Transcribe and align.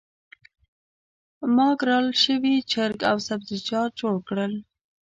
ما 1.55 1.67
ګرل 1.79 2.07
شوي 2.23 2.55
چرګ 2.71 2.99
او 3.09 3.17
سبزیجات 3.27 3.89
جوړ 3.99 4.15
کړل. 4.27 4.53